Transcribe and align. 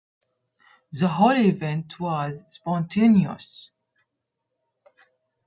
The 0.93 1.07
whole 1.07 1.37
event 1.37 1.99
was 1.99 2.51
spontaneous. 2.55 3.69